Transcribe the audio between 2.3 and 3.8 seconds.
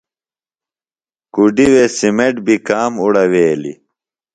بیۡ کام اُوڑویلیۡ۔